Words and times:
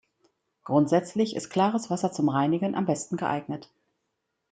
Grundsätzlich 0.63 1.35
ist 1.35 1.51
klares 1.51 1.91
Wasser 1.91 2.11
zum 2.11 2.27
Reinigen 2.29 2.73
am 2.73 2.87
besten 2.87 3.17
geeignet. 3.17 3.69